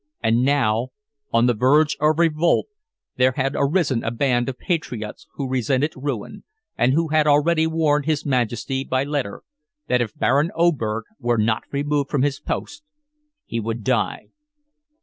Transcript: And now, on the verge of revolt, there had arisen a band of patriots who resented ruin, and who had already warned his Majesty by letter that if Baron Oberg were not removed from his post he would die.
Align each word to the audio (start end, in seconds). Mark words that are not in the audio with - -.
And 0.23 0.41
now, 0.43 0.87
on 1.31 1.45
the 1.45 1.53
verge 1.53 1.95
of 1.99 2.17
revolt, 2.17 2.65
there 3.17 3.33
had 3.33 3.53
arisen 3.55 4.03
a 4.03 4.09
band 4.09 4.49
of 4.49 4.57
patriots 4.57 5.27
who 5.35 5.47
resented 5.47 5.93
ruin, 5.95 6.43
and 6.75 6.93
who 6.93 7.09
had 7.09 7.27
already 7.27 7.67
warned 7.67 8.05
his 8.05 8.25
Majesty 8.25 8.83
by 8.83 9.03
letter 9.03 9.43
that 9.89 10.01
if 10.01 10.17
Baron 10.17 10.49
Oberg 10.55 11.03
were 11.19 11.37
not 11.37 11.65
removed 11.71 12.09
from 12.09 12.23
his 12.23 12.39
post 12.39 12.81
he 13.45 13.59
would 13.59 13.83
die. 13.83 14.29